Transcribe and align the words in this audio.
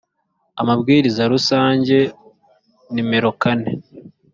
amabwiriza 0.61 1.23
rusange 1.33 1.97
nimero 2.93 3.29
kane 3.41 3.71